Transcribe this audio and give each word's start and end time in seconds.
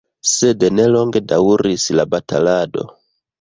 Sed 0.27 0.63
ne 0.77 0.85
longe 0.93 1.21
daŭris 1.33 1.85
la 1.99 2.07
batalado. 2.15 2.89